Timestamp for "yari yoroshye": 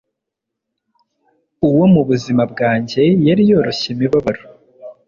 3.27-3.87